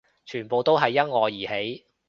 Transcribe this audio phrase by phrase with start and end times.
[0.25, 1.85] 全部都係因我而起